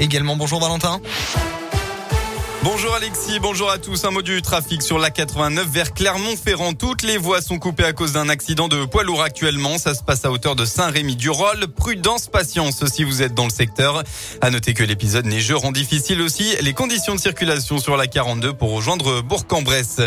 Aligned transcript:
également. 0.00 0.36
Bonjour 0.36 0.60
Valentin. 0.60 1.00
Bonjour 2.62 2.94
Alexis, 2.94 3.38
bonjour 3.40 3.70
à 3.70 3.78
tous. 3.78 4.04
Un 4.04 4.10
mot 4.10 4.20
du 4.20 4.42
trafic 4.42 4.82
sur 4.82 4.98
la 4.98 5.08
89 5.08 5.66
vers 5.66 5.94
Clermont-Ferrand. 5.94 6.74
Toutes 6.74 7.02
les 7.02 7.16
voies 7.16 7.40
sont 7.40 7.58
coupées 7.58 7.84
à 7.84 7.94
cause 7.94 8.12
d'un 8.12 8.28
accident 8.28 8.68
de 8.68 8.84
poids 8.84 9.02
lourd 9.02 9.22
actuellement. 9.22 9.78
Ça 9.78 9.94
se 9.94 10.02
passe 10.02 10.26
à 10.26 10.30
hauteur 10.30 10.56
de 10.56 10.66
Saint-Rémy-du-Rôle. 10.66 11.68
Prudence, 11.68 12.26
patience 12.26 12.84
si 12.86 13.02
vous 13.02 13.22
êtes 13.22 13.32
dans 13.32 13.44
le 13.44 13.50
secteur. 13.50 14.02
À 14.42 14.50
noter 14.50 14.74
que 14.74 14.82
l'épisode 14.82 15.24
neigeux 15.24 15.56
rend 15.56 15.72
difficile 15.72 16.20
aussi 16.20 16.54
les 16.60 16.74
conditions 16.74 17.14
de 17.14 17.20
circulation 17.20 17.78
sur 17.78 17.96
la 17.96 18.06
42 18.06 18.52
pour 18.52 18.72
rejoindre 18.72 19.22
Bourg-en-Bresse. 19.22 20.02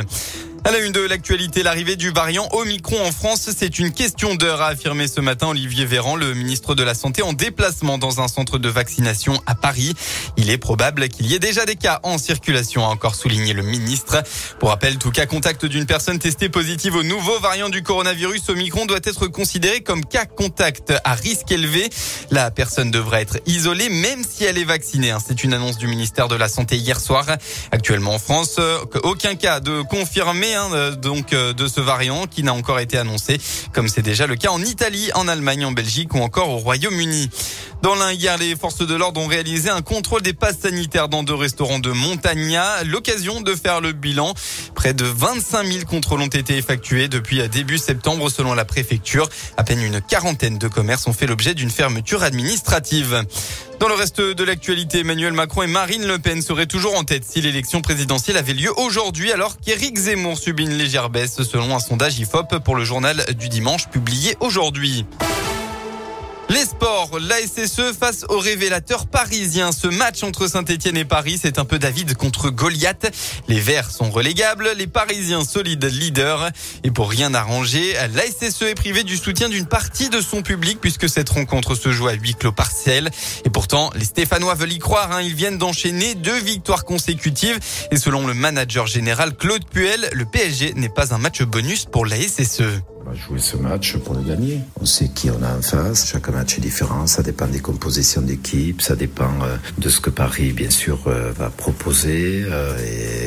À 0.65 0.71
la 0.71 0.79
une 0.79 0.93
de 0.93 1.01
l'actualité, 1.01 1.61
l'arrivée 1.61 1.97
du 1.97 2.11
variant 2.11 2.47
Omicron 2.53 3.05
en 3.05 3.11
France, 3.11 3.49
c'est 3.53 3.79
une 3.79 3.91
question 3.91 4.35
d'heure, 4.35 4.61
a 4.61 4.67
affirmé 4.67 5.09
ce 5.09 5.19
matin 5.19 5.47
Olivier 5.47 5.83
Véran, 5.83 6.15
le 6.15 6.33
ministre 6.33 6.73
de 6.73 6.83
la 6.83 6.93
Santé, 6.93 7.21
en 7.21 7.33
déplacement 7.33 7.97
dans 7.97 8.21
un 8.21 8.29
centre 8.29 8.57
de 8.59 8.69
vaccination 8.69 9.33
à 9.45 9.55
Paris. 9.55 9.93
Il 10.37 10.49
est 10.49 10.57
probable 10.57 11.09
qu'il 11.09 11.25
y 11.25 11.33
ait 11.33 11.39
déjà 11.39 11.65
des 11.65 11.75
cas 11.75 11.99
en 12.03 12.17
circulation, 12.17 12.85
a 12.85 12.87
encore 12.87 13.15
souligné 13.15 13.51
le 13.51 13.61
ministre. 13.61 14.23
Pour 14.61 14.69
rappel, 14.69 14.97
tout 14.97 15.11
cas 15.11 15.25
contact 15.25 15.65
d'une 15.65 15.85
personne 15.85 16.17
testée 16.17 16.47
positive 16.47 16.95
au 16.95 17.03
nouveau 17.03 17.37
variant 17.41 17.67
du 17.67 17.83
coronavirus 17.83 18.47
Omicron 18.47 18.85
doit 18.85 19.01
être 19.03 19.27
considéré 19.27 19.81
comme 19.81 20.05
cas 20.05 20.25
contact 20.25 20.93
à 21.03 21.13
risque 21.13 21.51
élevé. 21.51 21.89
La 22.31 22.51
personne 22.51 22.89
devrait 22.89 23.23
être 23.23 23.39
isolée 23.47 23.89
même 23.89 24.23
si 24.23 24.45
elle 24.45 24.57
est 24.57 24.63
vaccinée. 24.63 25.11
Hein. 25.11 25.19
C'est 25.25 25.43
une 25.43 25.53
annonce 25.53 25.77
du 25.77 25.87
ministère 25.87 26.29
de 26.29 26.35
la 26.35 26.47
Santé 26.47 26.77
hier 26.77 27.01
soir. 27.01 27.25
Actuellement 27.73 28.13
en 28.13 28.19
France, 28.19 28.55
euh, 28.59 28.79
aucun 29.03 29.35
cas 29.35 29.59
de 29.59 29.81
confirmé 29.81 30.52
euh, 30.55 30.95
donc 30.95 31.33
euh, 31.33 31.53
de 31.53 31.67
ce 31.67 31.81
variant 31.81 32.27
qui 32.27 32.43
n'a 32.43 32.53
encore 32.53 32.79
été 32.79 32.97
annoncé, 32.97 33.39
comme 33.73 33.87
c'est 33.87 34.01
déjà 34.01 34.27
le 34.27 34.35
cas 34.35 34.49
en 34.49 34.61
Italie, 34.61 35.09
en 35.15 35.27
Allemagne, 35.27 35.65
en 35.65 35.71
Belgique 35.71 36.13
ou 36.13 36.19
encore 36.19 36.49
au 36.49 36.57
Royaume-Uni. 36.57 37.29
Dans 37.81 37.95
l'un, 37.95 38.13
les 38.37 38.55
forces 38.55 38.85
de 38.87 38.95
l'ordre 38.95 39.19
ont 39.19 39.27
réalisé 39.27 39.69
un 39.69 39.81
contrôle 39.81 40.21
des 40.21 40.33
passes 40.33 40.59
sanitaires 40.59 41.09
dans 41.09 41.23
deux 41.23 41.35
restaurants 41.35 41.79
de 41.79 41.91
Montagna. 41.91 42.83
L'occasion 42.85 43.41
de 43.41 43.55
faire 43.55 43.81
le 43.81 43.91
bilan. 43.91 44.33
Près 44.73 44.93
de 44.93 45.03
25 45.03 45.65
000 45.65 45.85
contrôles 45.85 46.21
ont 46.21 46.27
été 46.27 46.55
effectués 46.55 47.09
depuis 47.09 47.45
début 47.49 47.77
septembre 47.77 48.29
selon 48.29 48.53
la 48.53 48.63
préfecture. 48.63 49.27
À 49.57 49.65
peine 49.65 49.81
une 49.81 49.99
quarantaine 49.99 50.57
de 50.57 50.67
commerces 50.69 51.07
ont 51.07 51.13
fait 51.13 51.27
l'objet 51.27 51.55
d'une 51.55 51.69
fermeture 51.69 52.23
administrative. 52.23 53.25
Dans 53.83 53.89
le 53.89 53.95
reste 53.95 54.21
de 54.21 54.43
l'actualité, 54.45 54.99
Emmanuel 54.99 55.33
Macron 55.33 55.63
et 55.63 55.67
Marine 55.67 56.07
Le 56.07 56.17
Pen 56.17 56.41
seraient 56.41 56.67
toujours 56.67 56.97
en 56.97 57.03
tête 57.03 57.25
si 57.25 57.41
l'élection 57.41 57.81
présidentielle 57.81 58.37
avait 58.37 58.53
lieu 58.53 58.71
aujourd'hui, 58.79 59.33
alors 59.33 59.59
qu'Éric 59.59 59.97
Zemmour 59.97 60.37
subit 60.37 60.63
une 60.63 60.77
légère 60.77 61.09
baisse 61.09 61.43
selon 61.43 61.75
un 61.75 61.79
sondage 61.79 62.17
IFOP 62.17 62.59
pour 62.63 62.77
le 62.77 62.85
journal 62.85 63.25
du 63.37 63.49
dimanche 63.49 63.89
publié 63.89 64.37
aujourd'hui. 64.39 65.05
Les 66.73 66.77
sports, 66.77 67.19
la 67.19 67.37
SSE 67.37 67.93
face 67.97 68.25
au 68.29 68.39
révélateur 68.39 69.05
parisien. 69.07 69.71
Ce 69.71 69.87
match 69.87 70.23
entre 70.23 70.47
Saint-Etienne 70.47 70.97
et 70.97 71.05
Paris, 71.05 71.37
c'est 71.41 71.59
un 71.59 71.65
peu 71.65 71.77
David 71.77 72.15
contre 72.15 72.49
Goliath. 72.49 73.11
Les 73.47 73.59
Verts 73.59 73.91
sont 73.91 74.09
relégables, 74.09 74.71
les 74.77 74.87
Parisiens 74.87 75.43
solides 75.43 75.83
leaders. 75.83 76.49
Et 76.83 76.91
pour 76.91 77.09
rien 77.09 77.33
arranger, 77.33 77.93
la 78.15 78.23
SSE 78.23 78.63
est 78.63 78.75
privée 78.75 79.03
du 79.03 79.17
soutien 79.17 79.49
d'une 79.49 79.67
partie 79.67 80.09
de 80.09 80.21
son 80.21 80.41
public 80.41 80.79
puisque 80.81 81.09
cette 81.09 81.29
rencontre 81.29 81.75
se 81.75 81.91
joue 81.91 82.07
à 82.07 82.13
huis 82.13 82.33
clos 82.33 82.51
partiel. 82.51 83.09
Et 83.45 83.49
pourtant, 83.49 83.91
les 83.95 84.05
Stéphanois 84.05 84.55
veulent 84.55 84.73
y 84.73 84.79
croire. 84.79 85.11
Hein. 85.11 85.21
Ils 85.21 85.35
viennent 85.35 85.57
d'enchaîner 85.57 86.15
deux 86.15 86.39
victoires 86.39 86.85
consécutives. 86.85 87.59
Et 87.91 87.97
selon 87.97 88.25
le 88.25 88.33
manager 88.33 88.87
général 88.87 89.35
Claude 89.35 89.65
Puel, 89.65 90.09
le 90.13 90.25
PSG 90.25 90.73
n'est 90.75 90.89
pas 90.89 91.13
un 91.13 91.17
match 91.17 91.43
bonus 91.43 91.85
pour 91.85 92.05
la 92.05 92.15
SSE. 92.17 92.81
Jouer 93.15 93.39
ce 93.39 93.57
match 93.57 93.97
pour 93.97 94.15
le 94.15 94.21
gagner. 94.21 94.59
On 94.79 94.85
sait 94.85 95.09
qui 95.09 95.29
on 95.29 95.43
a 95.43 95.55
en 95.55 95.61
face. 95.61 96.07
Chaque 96.07 96.29
match 96.29 96.57
est 96.57 96.61
différent. 96.61 97.05
Ça 97.05 97.21
dépend 97.21 97.47
des 97.47 97.59
compositions 97.59 98.21
d'équipe. 98.21 98.81
Ça 98.81 98.95
dépend 98.95 99.31
euh, 99.43 99.57
de 99.77 99.89
ce 99.89 99.99
que 99.99 100.09
Paris, 100.09 100.51
bien 100.51 100.71
sûr, 100.71 100.99
euh, 101.07 101.31
va 101.37 101.49
proposer 101.49 102.43
euh, 102.45 102.75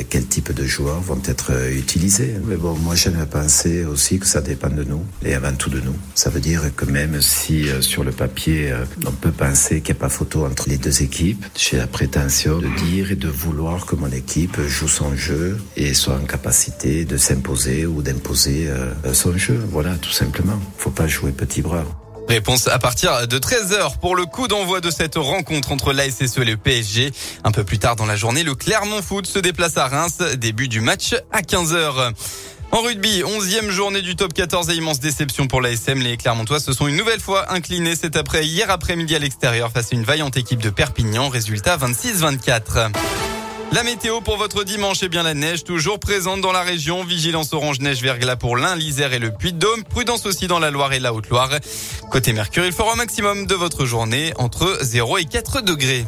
et 0.01 0.05
quel 0.05 0.27
type 0.27 0.53
de 0.53 0.65
joueurs 0.65 1.01
vont 1.01 1.21
être 1.25 1.53
utilisés. 1.73 2.35
Mais 2.47 2.57
bon, 2.57 2.75
moi, 2.75 2.97
j'aime 2.97 3.25
penser 3.31 3.85
aussi 3.85 4.19
que 4.19 4.27
ça 4.27 4.41
dépend 4.41 4.71
de 4.71 4.83
nous 4.83 5.05
et 5.25 5.35
avant 5.35 5.55
tout 5.55 5.71
de 5.71 5.81
nous. 5.81 5.95
Ça 6.15 6.31
veut 6.31 6.41
dire 6.41 6.63
que 6.75 6.85
même 6.85 7.21
si 7.23 7.67
sur 7.81 8.03
le 8.03 8.13
papier, 8.13 8.73
on 9.07 9.13
peut 9.13 9.31
penser 9.31 9.81
qu'il 9.81 9.95
n'y 9.95 10.01
a 10.01 10.03
pas 10.03 10.09
photo 10.09 10.47
entre 10.47 10.69
les 10.69 10.79
deux 10.79 11.03
équipes, 11.03 11.45
j'ai 11.57 11.77
la 11.77 11.87
prétention 11.87 12.59
de 12.59 12.69
dire 12.85 13.13
et 13.13 13.17
de 13.17 13.29
vouloir 13.29 13.87
que 13.87 13.95
mon 13.95 14.11
équipe 14.11 14.61
joue 14.67 14.89
son 14.89 15.15
jeu 15.15 15.59
et 15.77 15.95
soit 15.95 16.17
en 16.17 16.25
capacité 16.25 17.05
de 17.05 17.17
s'imposer 17.17 17.87
ou 17.87 18.03
d'imposer 18.03 18.69
son 19.13 19.37
jeu. 19.37 19.59
Voilà, 19.77 19.95
tout 19.97 20.11
simplement. 20.11 20.59
Faut 20.79 20.89
pas 20.89 21.07
jouer 21.07 21.33
petit 21.33 21.61
bras. 21.61 21.85
Réponse 22.31 22.67
à 22.67 22.79
partir 22.79 23.29
de 23.29 23.39
13h 23.39 23.99
pour 24.01 24.17
le 24.17 24.25
coup 24.25 24.49
d'envoi 24.49 24.81
de 24.81 24.91
cette 24.91 25.17
rencontre 25.17 25.71
entre 25.71 25.93
l'ASSE 25.93 26.39
et 26.39 26.45
le 26.47 26.57
PSG. 26.57 27.13
Un 27.45 27.53
peu 27.53 27.63
plus 27.63 27.79
tard 27.79 27.95
dans 27.95 28.07
la 28.07 28.17
journée, 28.17 28.43
le 28.43 28.55
Clermont 28.55 29.03
Foot 29.03 29.27
se 29.27 29.39
déplace 29.39 29.77
à 29.77 29.87
Reims. 29.87 30.17
Début 30.39 30.69
du 30.69 30.81
match 30.81 31.15
à 31.31 31.43
15h. 31.43 32.15
En 32.73 32.81
rugby, 32.81 33.21
11e 33.21 33.69
journée 33.69 34.01
du 34.01 34.17
top 34.17 34.33
14 34.33 34.71
et 34.71 34.77
immense 34.77 34.99
déception 34.99 35.47
pour 35.47 35.61
l'ASM. 35.61 35.99
Les 35.99 36.17
Clermontois 36.17 36.59
se 36.59 36.73
sont 36.73 36.87
une 36.87 36.97
nouvelle 36.97 37.21
fois 37.21 37.53
inclinés 37.53 37.97
cet 37.97 38.17
après 38.17 38.47
hier 38.47 38.71
après-midi 38.71 39.15
à 39.15 39.19
l'extérieur 39.19 39.73
face 39.73 39.93
à 39.93 39.97
une 39.97 40.05
vaillante 40.05 40.39
équipe 40.39 40.63
de 40.63 40.71
Perpignan. 40.71 41.29
Résultat 41.29 41.77
26-24. 41.77 42.93
La 43.73 43.83
météo 43.83 44.21
pour 44.21 44.37
votre 44.37 44.65
dimanche 44.65 45.03
est 45.03 45.09
bien 45.09 45.23
la 45.23 45.35
neige, 45.35 45.65
toujours 45.65 45.99
présente 45.99 46.41
dans 46.41 46.53
la 46.53 46.63
région. 46.63 47.05
Vigilance 47.05 47.53
orange 47.53 47.81
neige 47.81 48.01
verglas 48.01 48.37
pour 48.37 48.57
l'Ain, 48.57 48.77
l'Isère 48.77 49.13
et 49.13 49.19
le 49.19 49.31
Puy-de-Dôme. 49.31 49.85
Prudence 49.85 50.25
aussi 50.25 50.47
dans 50.47 50.59
la 50.59 50.71
Loire 50.71 50.93
et 50.93 51.01
la 51.01 51.13
Haute-Loire. 51.13 51.51
Côté 52.11 52.33
Mercure, 52.33 52.65
il 52.65 52.73
fera 52.73 52.93
un 52.93 52.97
maximum 52.97 53.47
de 53.47 53.55
votre 53.55 53.85
journée 53.85 54.33
entre 54.39 54.79
0 54.81 55.19
et 55.19 55.25
4 55.25 55.63
degrés. 55.63 56.05